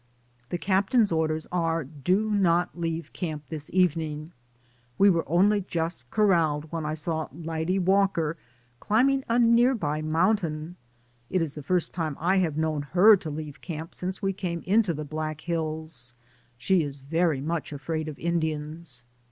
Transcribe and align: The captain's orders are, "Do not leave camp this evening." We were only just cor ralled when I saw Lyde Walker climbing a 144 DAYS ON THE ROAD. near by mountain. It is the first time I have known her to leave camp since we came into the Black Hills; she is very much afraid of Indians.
The 0.49 0.57
captain's 0.57 1.11
orders 1.11 1.45
are, 1.51 1.83
"Do 1.83 2.31
not 2.31 2.75
leave 2.75 3.13
camp 3.13 3.43
this 3.49 3.69
evening." 3.71 4.31
We 4.97 5.11
were 5.11 5.29
only 5.29 5.61
just 5.61 6.09
cor 6.09 6.25
ralled 6.25 6.71
when 6.71 6.87
I 6.87 6.95
saw 6.95 7.27
Lyde 7.31 7.85
Walker 7.85 8.35
climbing 8.79 9.23
a 9.29 9.33
144 9.33 9.35
DAYS 9.35 9.43
ON 9.45 9.55
THE 9.55 9.67
ROAD. 9.67 9.67
near 9.67 9.75
by 9.75 10.01
mountain. 10.19 10.75
It 11.29 11.43
is 11.43 11.53
the 11.53 11.61
first 11.61 11.93
time 11.93 12.17
I 12.19 12.37
have 12.37 12.57
known 12.57 12.81
her 12.93 13.15
to 13.17 13.29
leave 13.29 13.61
camp 13.61 13.93
since 13.93 14.23
we 14.23 14.33
came 14.33 14.61
into 14.65 14.95
the 14.95 15.05
Black 15.05 15.41
Hills; 15.41 16.15
she 16.57 16.81
is 16.81 16.97
very 16.97 17.39
much 17.39 17.71
afraid 17.71 18.07
of 18.07 18.17
Indians. 18.17 19.03